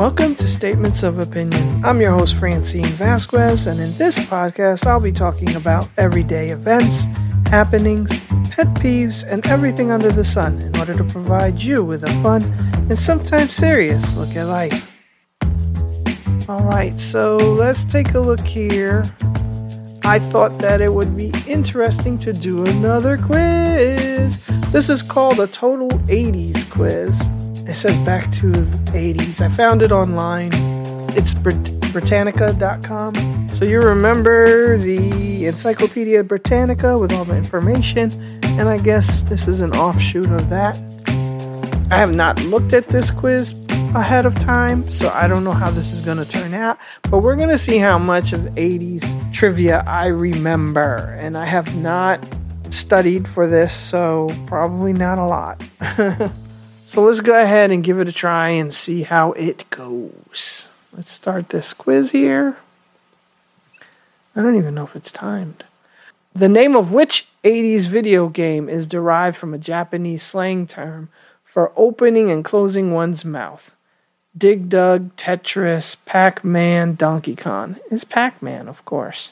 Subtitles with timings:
[0.00, 1.84] Welcome to Statements of Opinion.
[1.84, 7.04] I'm your host, Francine Vasquez, and in this podcast, I'll be talking about everyday events,
[7.48, 8.08] happenings,
[8.48, 12.42] pet peeves, and everything under the sun in order to provide you with a fun
[12.88, 14.90] and sometimes serious look at life.
[16.48, 19.04] Alright, so let's take a look here.
[20.04, 24.38] I thought that it would be interesting to do another quiz.
[24.70, 27.20] This is called a Total 80s quiz.
[27.70, 29.40] It says back to the 80s.
[29.40, 30.50] I found it online.
[31.16, 33.14] It's Brit- Britannica.com.
[33.48, 38.10] So you remember the Encyclopedia Britannica with all the information,
[38.58, 40.76] and I guess this is an offshoot of that.
[41.92, 43.52] I have not looked at this quiz
[43.94, 46.76] ahead of time, so I don't know how this is going to turn out.
[47.02, 51.16] But we're going to see how much of 80s trivia I remember.
[51.20, 52.18] And I have not
[52.70, 55.62] studied for this, so probably not a lot.
[56.90, 60.70] so let's go ahead and give it a try and see how it goes.
[60.92, 62.56] Let's start this quiz here.
[64.34, 65.62] I don't even know if it's timed.
[66.34, 71.10] The name of which 80s video game is derived from a Japanese slang term
[71.44, 73.70] for opening and closing one's mouth?
[74.36, 77.76] Dig Dug, Tetris, Pac Man, Donkey Kong.
[77.92, 79.30] Is Pac Man, of course.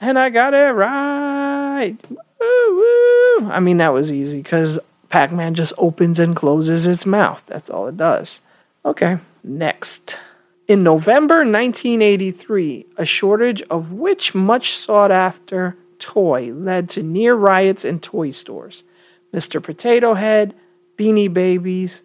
[0.00, 1.96] And I got it right.
[2.10, 3.50] Woo, woo.
[3.52, 4.80] I mean, that was easy because
[5.12, 7.42] Pac Man just opens and closes its mouth.
[7.46, 8.40] That's all it does.
[8.82, 10.18] Okay, next.
[10.66, 17.84] In November 1983, a shortage of which much sought after toy led to near riots
[17.84, 18.84] in toy stores?
[19.34, 19.62] Mr.
[19.62, 20.54] Potato Head,
[20.96, 22.00] Beanie Babies,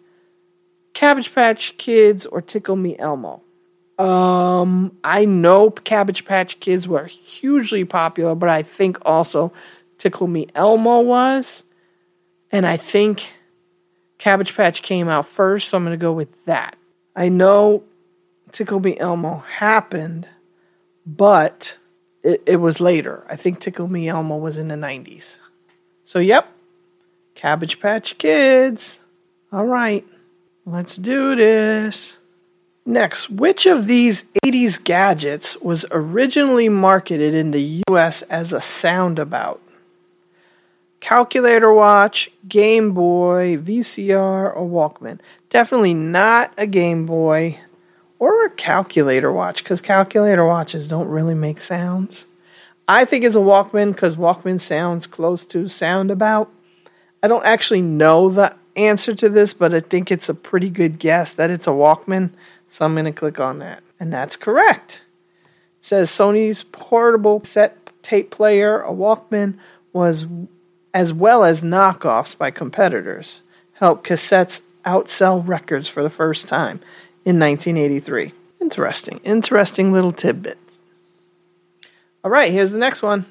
[0.92, 3.40] Cabbage Patch Kids or Tickle Me Elmo?
[3.98, 9.50] Um, I know Cabbage Patch Kids were hugely popular, but I think also
[9.96, 11.64] Tickle Me Elmo was.
[12.50, 13.32] And I think
[14.18, 16.76] Cabbage Patch came out first, so I'm going to go with that.
[17.14, 17.84] I know
[18.52, 20.28] Tickle Me Elmo happened,
[21.06, 21.76] but
[22.22, 23.24] it, it was later.
[23.28, 25.36] I think Tickle Me Elmo was in the 90s.
[26.04, 26.50] So, yep,
[27.34, 29.00] Cabbage Patch Kids.
[29.52, 30.04] All right.
[30.66, 32.18] Let's do this.
[32.84, 39.60] Next, which of these 80s gadgets was originally marketed in the US as a soundabout?
[41.00, 45.20] Calculator watch, Game Boy, VCR, or Walkman?
[45.48, 47.60] Definitely not a Game Boy
[48.18, 52.26] or a calculator watch because calculator watches don't really make sounds.
[52.88, 56.50] I think it's a Walkman because Walkman sounds close to sound about.
[57.22, 60.98] I don't actually know the answer to this, but I think it's a pretty good
[60.98, 62.30] guess that it's a Walkman.
[62.68, 63.82] So I'm going to click on that.
[64.00, 65.02] And that's correct.
[65.78, 69.58] It says Sony's portable set tape player, a Walkman,
[69.92, 70.26] was
[70.98, 73.40] as well as knockoffs by competitors,
[73.74, 76.80] helped cassettes outsell records for the first time
[77.24, 78.32] in 1983.
[78.60, 79.20] Interesting.
[79.22, 80.58] Interesting little tidbit.
[82.24, 83.26] All right, here's the next one.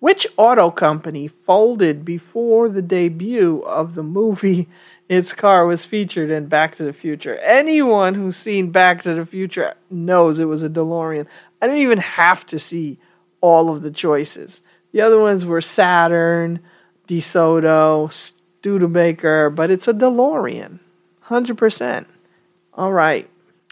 [0.00, 4.68] Which auto company folded before the debut of the movie
[5.06, 7.36] its car was featured in Back to the Future?
[7.40, 11.26] Anyone who's seen Back to the Future knows it was a DeLorean.
[11.60, 12.96] I didn't even have to see
[13.42, 14.62] all of the choices.
[14.92, 16.60] The other ones were Saturn,
[17.06, 20.78] DeSoto, Studebaker, but it's a DeLorean.
[21.26, 22.06] 100%.
[22.74, 23.28] All right.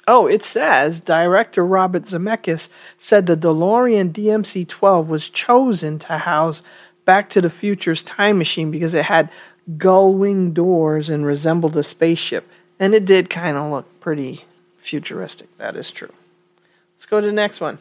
[0.09, 6.63] Oh, it says director Robert Zemeckis said the DeLorean DMC 12 was chosen to house
[7.07, 9.31] Back to the Future's time machine because it had
[9.79, 12.49] gull wing doors and resembled a spaceship.
[12.81, 14.45] And it did kind of look pretty
[14.77, 15.57] futuristic.
[15.57, 16.13] That is true.
[16.95, 17.79] Let's go to the next one.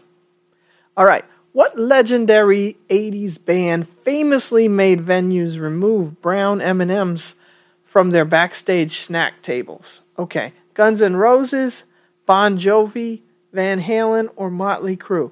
[0.96, 1.26] All right.
[1.56, 7.36] What legendary 80s band famously made venues remove brown M&Ms
[7.82, 10.02] from their backstage snack tables?
[10.20, 10.52] Okay.
[10.74, 11.86] Guns N' Roses,
[12.26, 13.22] Bon Jovi,
[13.54, 15.32] Van Halen, or Motley Crue.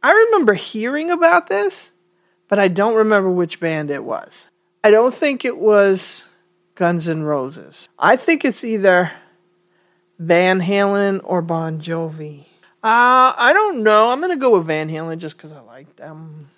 [0.00, 1.92] I remember hearing about this,
[2.46, 4.44] but I don't remember which band it was.
[4.84, 6.24] I don't think it was
[6.76, 7.88] Guns N' Roses.
[7.98, 9.10] I think it's either
[10.20, 12.44] Van Halen or Bon Jovi.
[12.84, 14.10] Uh, I don't know.
[14.10, 16.50] I'm to go with Van Halen just because I like them.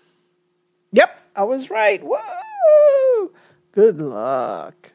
[0.90, 2.02] Yep, I was right.
[2.02, 3.30] Whoa!
[3.70, 4.90] Good luck.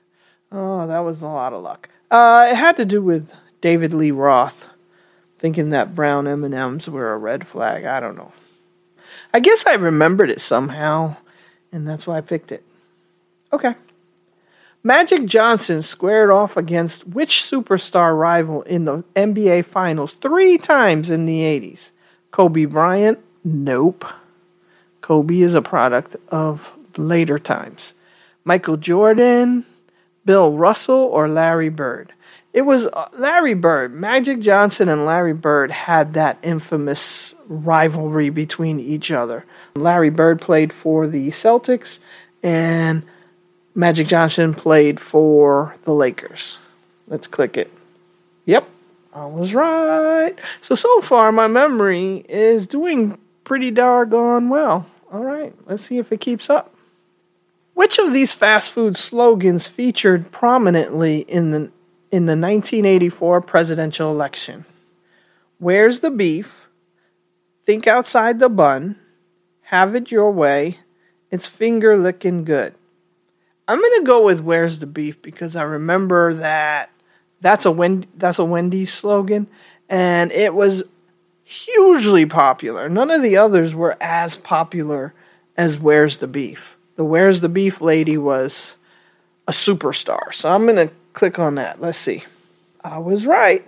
[0.52, 1.88] Oh, that was a lot of luck.
[2.12, 3.32] Uh, it had to do with
[3.62, 4.68] David Lee Roth
[5.40, 7.86] thinking that brown M&Ms were a red flag.
[7.86, 8.34] I don't know.
[9.34, 11.16] I guess I remembered it somehow,
[11.72, 12.64] and that's why I picked it.
[13.54, 13.76] Okay.
[14.84, 21.28] Magic Johnson squared off against which superstar rival in the NBA Finals three times in
[21.28, 21.92] the 80s?
[22.32, 23.20] Kobe Bryant?
[23.44, 24.06] Nope.
[25.02, 27.94] Kobe is a product of later times.
[28.44, 29.66] Michael Jordan,
[30.26, 32.14] Bill Russell, or Larry Bird?
[32.54, 33.94] It was uh, Larry Bird.
[33.94, 39.46] Magic Johnson and Larry Bird had that infamous rivalry between each other.
[39.76, 42.00] Larry Bird played for the Celtics,
[42.42, 43.04] and
[43.74, 46.60] Magic Johnson played for the Lakers.
[47.08, 47.72] Let's click it.
[48.46, 48.68] Yep,
[49.14, 50.36] I was right.
[50.60, 54.88] So, so far, my memory is doing pretty doggone well.
[55.12, 56.74] All right, let's see if it keeps up.
[57.74, 61.72] Which of these fast food slogans featured prominently in the
[62.12, 64.66] in the 1984 presidential election?
[65.58, 66.62] Where's the beef?
[67.66, 68.98] Think outside the bun.
[69.64, 70.80] Have it your way.
[71.30, 72.74] It's finger licking good.
[73.72, 76.90] I'm gonna go with "Where's the beef" because I remember that
[77.40, 79.48] that's a Wendy, that's a Wendy's slogan,
[79.88, 80.84] and it was
[81.44, 82.90] hugely popular.
[82.90, 85.14] None of the others were as popular
[85.56, 88.76] as "Where's the beef." The "Where's the beef" lady was
[89.48, 90.34] a superstar.
[90.34, 91.80] So I'm gonna click on that.
[91.82, 92.26] Let's see.
[92.84, 93.66] I was right.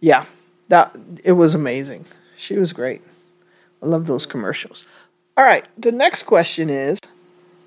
[0.00, 0.24] Yeah,
[0.68, 2.06] that it was amazing.
[2.36, 3.02] She was great.
[3.80, 4.86] I love those commercials.
[5.36, 6.98] All right, the next question is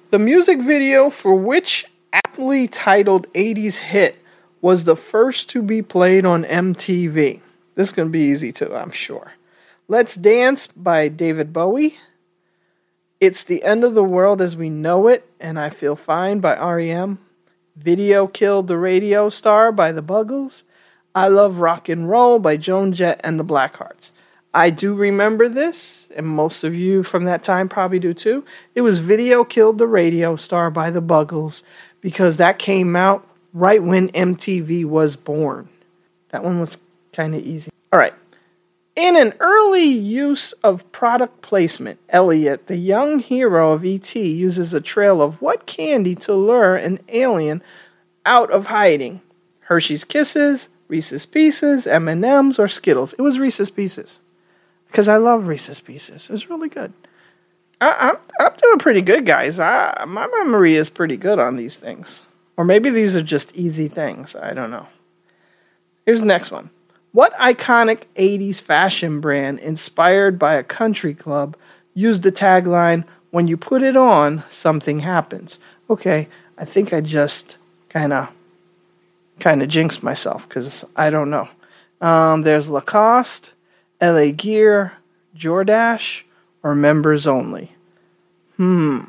[0.09, 4.17] the music video for which aptly titled 80s hit
[4.61, 7.41] was the first to be played on MTV?
[7.75, 9.33] This is going to be easy too, I'm sure.
[9.87, 11.97] Let's Dance by David Bowie.
[13.19, 16.57] It's the End of the World as We Know It and I Feel Fine by
[16.57, 17.19] REM.
[17.75, 20.63] Video Killed the Radio Star by the Buggles.
[21.13, 24.11] I Love Rock and Roll by Joan Jett and the Blackhearts.
[24.53, 28.43] I do remember this, and most of you from that time probably do too.
[28.73, 31.61] It was Video Killed the Radio Star by the Buggles
[32.01, 35.69] because that came out right when MTV was born.
[36.29, 36.79] That one was
[37.13, 37.69] kind of easy.
[37.93, 38.13] All right.
[38.95, 44.81] In an early use of product placement, Elliot, the young hero of ET, uses a
[44.81, 47.61] trail of what candy to lure an alien
[48.25, 49.21] out of hiding?
[49.61, 53.13] Hershey's Kisses, Reese's Pieces, M&Ms, or Skittles?
[53.13, 54.21] It was Reese's Pieces
[54.89, 56.29] because I love Reese's Pieces.
[56.29, 56.93] It was really good.
[57.81, 59.59] I, am I'm, I'm doing pretty good, guys.
[59.59, 62.23] I, my memory is pretty good on these things.
[62.57, 64.35] Or maybe these are just easy things.
[64.35, 64.87] I don't know.
[66.05, 66.71] Here's the next one.
[67.11, 71.55] What iconic 80s fashion brand inspired by a country club
[71.93, 75.59] used the tagline, When you put it on, something happens?
[75.89, 76.27] Okay,
[76.57, 77.57] I think I just
[77.89, 78.29] kind of
[79.39, 81.47] kind of jinxed myself because I don't know.
[82.01, 83.51] Um, there's Lacoste,
[84.01, 84.93] LA Gear,
[85.35, 86.23] Jordache,
[86.63, 87.71] or members only?
[88.57, 89.01] Hmm.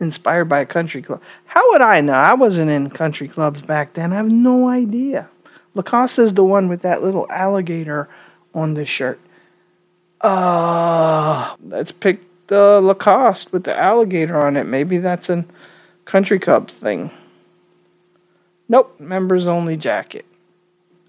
[0.00, 1.22] Inspired by a country club.
[1.46, 2.12] How would I know?
[2.12, 4.12] I wasn't in country clubs back then.
[4.12, 5.28] I have no idea.
[5.74, 8.08] Lacoste is the one with that little alligator
[8.54, 9.20] on the shirt.
[10.20, 14.64] Uh, let's pick the Lacoste with the alligator on it.
[14.64, 15.44] Maybe that's a
[16.04, 17.10] country club thing.
[18.68, 20.26] Nope, members only jacket.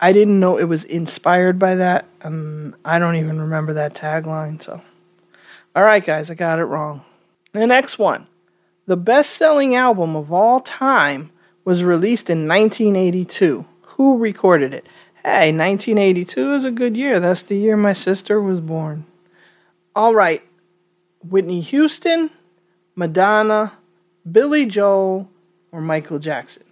[0.04, 2.10] I didn't know it was inspired by that.
[2.24, 4.62] Um, I don't even remember that tagline.
[4.62, 4.82] So,
[5.74, 7.06] all right, guys, I got it wrong.
[7.54, 8.28] The next one,
[8.86, 11.32] the best-selling album of all time,
[11.64, 13.64] was released in 1982.
[13.82, 14.86] Who recorded it?
[15.24, 17.22] Hey, 1982 is a good year.
[17.22, 19.06] That's the year my sister was born.
[19.96, 20.44] All right,
[21.24, 22.30] Whitney Houston,
[22.94, 23.72] Madonna,
[24.30, 25.30] Billy Joel,
[25.72, 26.66] or Michael Jackson.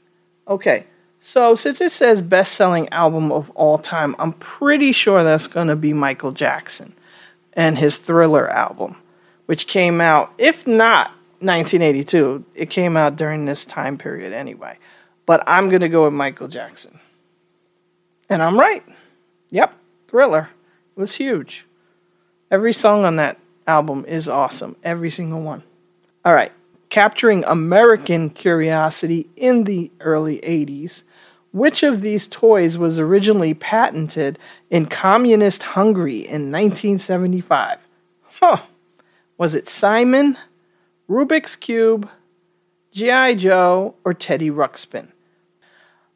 [0.50, 0.85] Okay,
[1.23, 5.68] so, since it says best selling album of all time, I'm pretty sure that's going
[5.68, 6.94] to be Michael Jackson
[7.54, 8.95] and his Thriller album,
[9.45, 11.09] which came out, if not
[11.40, 14.80] 1982, it came out during this time period anyway.
[15.28, 16.99] But I'm going to go with Michael Jackson.
[18.28, 18.83] And I'm right.
[19.51, 19.75] Yep,
[20.07, 20.49] Thriller.
[20.97, 21.68] It was huge.
[22.49, 23.37] Every song on that
[23.68, 25.61] album is awesome, every single one.
[26.25, 26.51] All right,
[26.92, 31.04] capturing American curiosity in the early 80s
[31.52, 37.80] which of these toys was originally patented in communist Hungary in 1975?
[38.42, 38.62] Huh.
[39.38, 40.38] Was it Simon,
[41.10, 42.10] Rubik's Cube,
[42.92, 43.36] G.I.
[43.36, 45.07] Joe, or Teddy Ruxpin?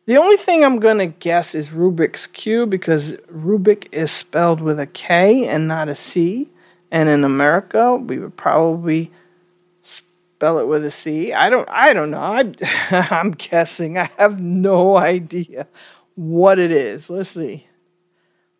[0.06, 4.80] The only thing I'm going to guess is Rubik's Cube because Rubik is spelled with
[4.80, 6.50] a K and not a C.
[6.92, 9.12] And in America, we would probably
[10.46, 11.34] spell it with a C.
[11.34, 12.20] I don't I don't know.
[12.20, 12.54] I
[13.10, 13.98] I'm guessing.
[13.98, 15.66] I have no idea
[16.14, 17.10] what it is.
[17.10, 17.66] Let's see.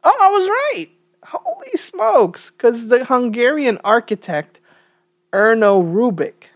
[0.04, 0.88] Oh, I was right.
[1.26, 2.50] Holy smokes.
[2.50, 4.60] Cuz the Hungarian architect
[5.32, 6.50] Erno Rubik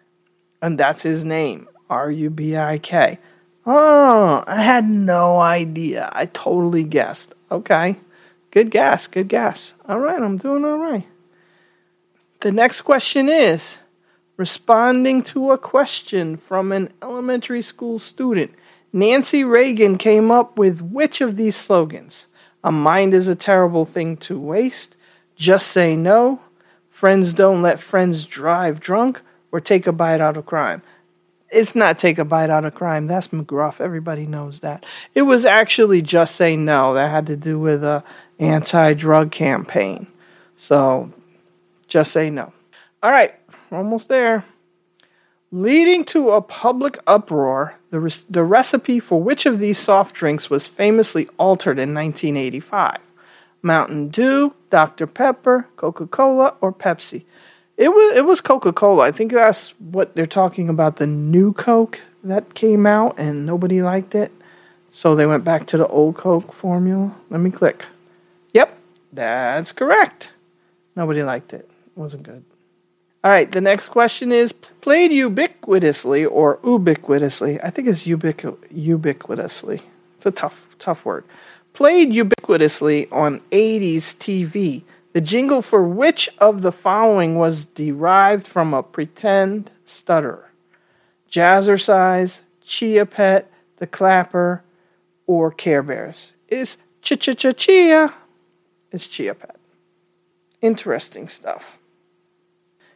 [0.63, 3.19] and that's his name, R U B I K.
[3.67, 6.09] Oh, I had no idea.
[6.11, 7.35] I totally guessed.
[7.51, 7.97] Okay.
[8.49, 9.05] Good guess.
[9.05, 9.75] Good guess.
[9.87, 11.05] All right, I'm doing all right.
[12.39, 13.77] The next question is
[14.39, 18.49] responding to a question from an elementary school student.
[18.93, 22.27] Nancy Reagan came up with which of these slogans?
[22.63, 24.95] A mind is a terrible thing to waste.
[25.35, 26.39] Just say no.
[26.89, 29.19] Friends don't let friends drive drunk.
[29.51, 30.83] Or take a bite out of crime.
[31.49, 33.07] It's not take a bite out of crime.
[33.07, 33.81] That's McGruff.
[33.81, 34.85] Everybody knows that.
[35.15, 36.93] It was actually just say no.
[36.93, 38.03] That had to do with a
[38.37, 40.07] anti-drug campaign.
[40.55, 41.11] So,
[41.87, 42.53] just say no.
[43.01, 43.33] All right,
[43.71, 44.45] almost there.
[45.51, 50.49] Leading to a public uproar, the, re- the recipe for which of these soft drinks
[50.49, 52.97] was famously altered in 1985?
[53.61, 55.07] Mountain Dew, Dr.
[55.07, 57.23] Pepper, Coca Cola, or Pepsi?
[57.77, 59.05] It was it was Coca Cola.
[59.05, 60.97] I think that's what they're talking about.
[60.97, 64.33] The new Coke that came out and nobody liked it,
[64.91, 67.15] so they went back to the old Coke formula.
[67.29, 67.85] Let me click.
[68.53, 68.77] Yep,
[69.13, 70.31] that's correct.
[70.95, 71.69] Nobody liked it.
[71.87, 72.43] It wasn't good.
[73.21, 77.59] All right, the next question is played ubiquitously or ubiquitously.
[77.61, 79.81] I think it's ubiqu- ubiquitously.
[80.15, 81.25] It's a tough, tough word.
[81.73, 84.83] Played ubiquitously on 80s TV.
[85.11, 90.49] The jingle for which of the following was derived from a pretend stutterer?
[91.29, 94.63] Jazzercise, Chia Pet, The Clapper,
[95.27, 96.31] or Care Bears?
[96.47, 98.13] Is Ch Ch Ch Chia?
[98.93, 99.57] It's Chia Pet.
[100.61, 101.78] Interesting stuff.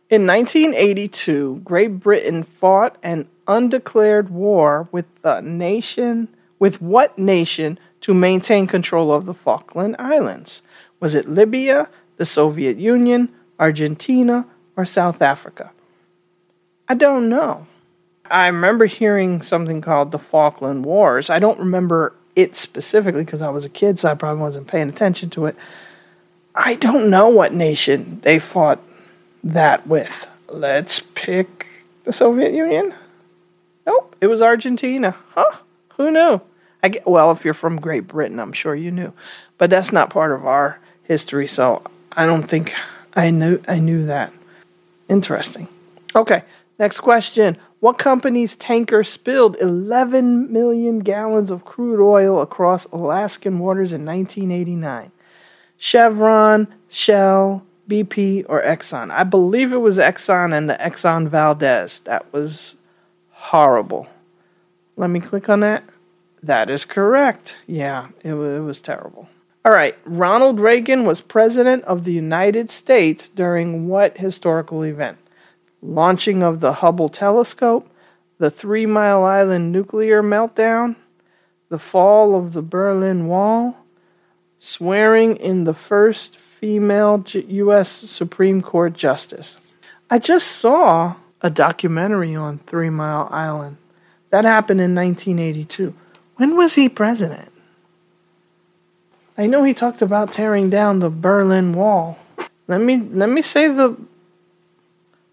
[0.10, 6.28] In 1982, Great Britain fought an undeclared war with the nation
[6.60, 10.62] with what nation to maintain control of the Falkland Islands?
[11.02, 13.28] Was it Libya, the Soviet Union,
[13.60, 14.46] Argentina,
[14.78, 15.72] or South Africa?
[16.88, 17.68] I don't know.
[18.32, 21.30] I remember hearing something called the Falkland Wars.
[21.30, 24.88] I don't remember it specifically because I was a kid, so I probably wasn't paying
[24.88, 25.56] attention to it.
[26.56, 28.80] I don't know what nation they fought
[29.44, 30.28] that with.
[30.48, 31.68] Let's pick
[32.04, 32.94] the Soviet Union.
[33.86, 35.16] Nope, it was Argentina.
[35.32, 35.58] Huh?
[35.98, 36.42] Who knew?
[36.82, 39.14] I get, well, if you're from Great Britain, I'm sure you knew,
[39.58, 41.82] but that's not part of our history, so
[42.12, 42.74] I don't think
[43.14, 44.34] I knew I knew that.
[45.10, 45.68] Interesting.
[46.16, 46.44] Okay,
[46.80, 47.58] next question.
[47.80, 55.12] What company's tanker spilled 11 million gallons of crude oil across Alaskan waters in 1989?
[55.78, 59.12] Chevron, Shell, BP, or Exxon.
[59.12, 62.00] I believe it was Exxon and the Exxon Valdez.
[62.02, 62.76] That was
[63.32, 64.08] horrible.
[64.96, 65.84] Let me click on that.
[66.42, 67.58] That is correct.
[67.68, 69.30] Yeah, it was, it was terrible.
[69.66, 75.18] All right, Ronald Reagan was president of the United States during what historical event?
[75.82, 77.90] Launching of the Hubble telescope,
[78.40, 80.98] the Three Mile Island nuclear meltdown,
[81.70, 83.78] the fall of the Berlin Wall,
[84.60, 87.92] swearing in the first female U.S.
[87.92, 89.58] Supreme Court justice.
[90.10, 93.76] I just saw a documentary on Three Mile Island.
[94.30, 95.94] That happened in 1982.
[96.38, 97.52] When was he president?
[99.38, 102.18] I know he talked about tearing down the Berlin Wall.
[102.70, 103.98] Let me let me say the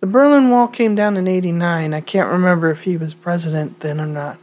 [0.00, 1.94] the Berlin Wall came down in 89.
[1.94, 4.36] I can't remember if he was president then or not.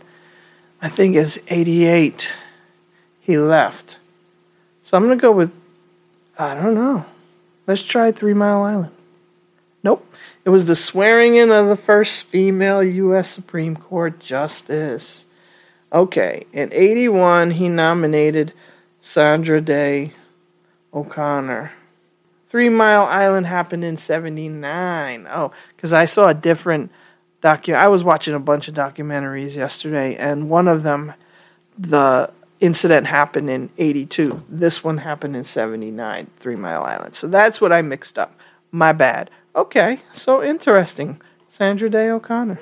[0.82, 2.34] I think it's 88
[3.20, 3.98] he left.
[4.84, 5.52] So I'm going to go with
[6.38, 7.06] I don't know.
[7.66, 8.92] Let's try Three Mile Island.
[9.84, 10.06] Nope.
[10.46, 13.30] It was the swearing in of the first female U.S.
[13.30, 15.26] Supreme Court Justice.
[15.92, 16.46] Okay.
[16.54, 18.54] In 81, he nominated
[19.02, 20.14] Sandra Day
[20.94, 21.74] O'Connor.
[22.50, 25.28] Three Mile Island happened in 79.
[25.30, 26.92] Oh, because I saw a different
[27.44, 27.76] docu.
[27.76, 31.14] I was watching a bunch of documentaries yesterday, and one of them,
[31.78, 34.44] the incident happened in 82.
[34.50, 37.16] This one happened in 79, Three Mile Island.
[37.16, 38.34] So that's what I mixed up.
[38.72, 39.30] My bad.
[39.56, 41.22] Okay, so interesting.
[41.48, 42.60] Sandra Day O'Connor.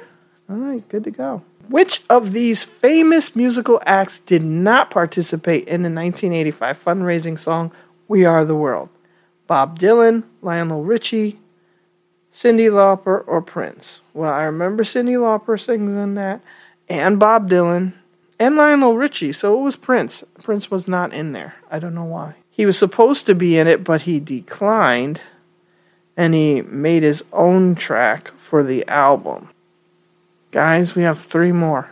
[0.49, 1.43] All right, good to go.
[1.69, 7.71] Which of these famous musical acts did not participate in the 1985 fundraising song
[8.07, 8.89] We Are the World?
[9.47, 11.39] Bob Dylan, Lionel Richie,
[12.31, 14.01] Cyndi Lauper, or Prince?
[14.13, 16.41] Well, I remember Cyndi Lauper singing that,
[16.87, 17.93] and Bob Dylan,
[18.39, 20.23] and Lionel Richie, so it was Prince.
[20.43, 21.55] Prince was not in there.
[21.71, 22.35] I don't know why.
[22.49, 25.21] He was supposed to be in it, but he declined,
[26.15, 29.49] and he made his own track for the album.
[30.51, 31.91] Guys, we have three more.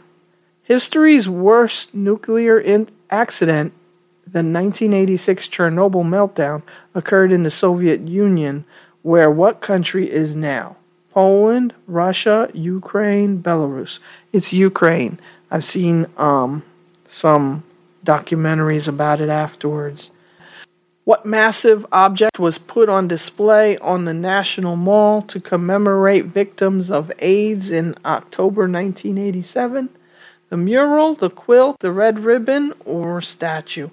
[0.64, 3.74] History's worst nuclear in- accident,
[4.26, 6.62] the 1986 Chernobyl meltdown,
[6.96, 8.64] occurred in the Soviet Union,
[9.02, 10.78] where what country is now?
[11.12, 14.00] Poland, Russia, Ukraine, Belarus.
[14.32, 15.20] It's Ukraine.
[15.54, 16.64] I've seen um,
[17.08, 17.64] some
[18.04, 20.10] documentaries about it afterwards.
[21.04, 27.12] What massive object was put on display on the National Mall to commemorate victims of
[27.20, 29.90] AIDS in October 1987?
[30.50, 33.90] The mural, the quilt, the red ribbon, or statue?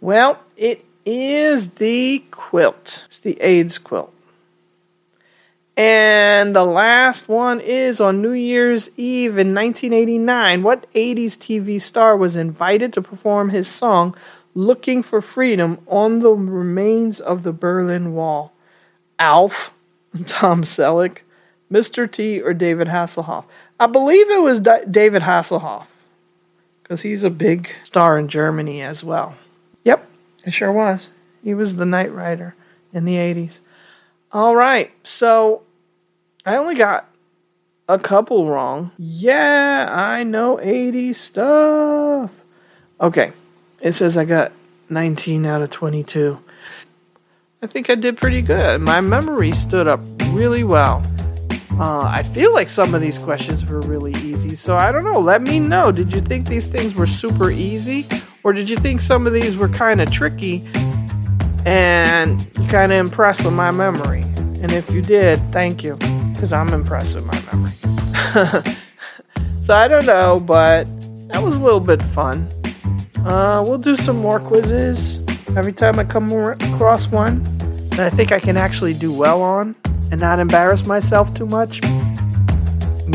[0.00, 3.04] Well, it is the quilt.
[3.06, 4.12] It's the AIDS quilt.
[5.76, 10.62] And the last one is on New Year's Eve in 1989.
[10.62, 14.16] What 80s TV star was invited to perform his song
[14.54, 18.54] Looking for Freedom on the remains of the Berlin Wall?
[19.18, 19.70] Alf,
[20.26, 21.18] Tom Selleck,
[21.70, 22.10] Mr.
[22.10, 23.44] T, or David Hasselhoff?
[23.78, 25.86] I believe it was D- David Hasselhoff
[26.82, 29.34] because he's a big star in Germany as well.
[29.84, 30.08] Yep,
[30.44, 31.10] it sure was.
[31.44, 32.54] He was the Knight Rider
[32.94, 33.60] in the 80s.
[34.32, 35.62] All right, so
[36.46, 37.08] I only got
[37.88, 38.92] a couple wrong.
[38.96, 42.30] Yeah, I know 80 stuff.
[43.00, 43.32] Okay,
[43.80, 44.52] it says I got
[44.88, 46.38] 19 out of 22.
[47.62, 48.80] I think I did pretty good.
[48.80, 49.98] My memory stood up
[50.30, 51.04] really well.
[51.80, 55.18] Uh, I feel like some of these questions were really easy, so I don't know.
[55.18, 55.90] Let me know.
[55.90, 58.06] Did you think these things were super easy,
[58.44, 60.64] or did you think some of these were kind of tricky
[61.64, 64.22] and you kind of impressed with my memory?
[64.62, 65.98] And if you did, thank you
[66.36, 67.72] because I'm impressed with my memory.
[69.60, 70.84] so I don't know, but
[71.28, 72.46] that was a little bit fun.
[73.24, 75.18] Uh, we'll do some more quizzes
[75.56, 77.42] every time I come across one
[77.90, 79.74] that I think I can actually do well on
[80.12, 81.80] and not embarrass myself too much.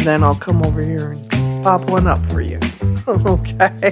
[0.04, 2.60] then I'll come over here and pop one up for you.
[3.08, 3.92] okay.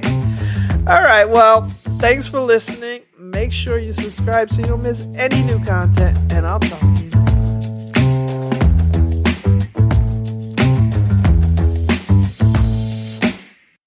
[0.88, 1.24] All right.
[1.24, 1.68] Well,
[2.00, 3.02] thanks for listening.
[3.16, 7.04] Make sure you subscribe so you don't miss any new content, and I'll talk to
[7.04, 7.09] you.